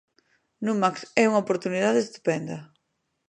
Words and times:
Numax 0.65 0.95
é 1.21 1.23
unha 1.29 1.43
oportunidade 1.45 1.99
estupenda. 2.05 2.57